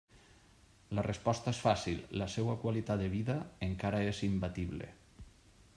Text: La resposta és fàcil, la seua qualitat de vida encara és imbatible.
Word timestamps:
La 0.99 1.03
resposta 1.07 1.53
és 1.55 1.59
fàcil, 1.65 1.99
la 2.21 2.29
seua 2.37 2.57
qualitat 2.65 3.03
de 3.05 3.09
vida 3.19 3.37
encara 3.69 4.03
és 4.15 4.23
imbatible. 4.31 4.89